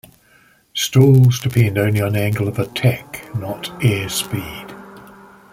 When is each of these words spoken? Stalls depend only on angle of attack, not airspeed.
Stalls 0.73 1.37
depend 1.39 1.77
only 1.77 2.01
on 2.01 2.15
angle 2.15 2.47
of 2.47 2.57
attack, 2.57 3.29
not 3.35 3.65
airspeed. 3.81 4.71